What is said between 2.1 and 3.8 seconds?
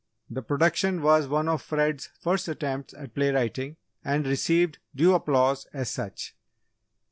first attempts at play writing,